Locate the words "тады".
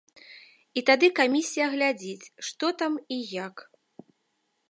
0.89-1.07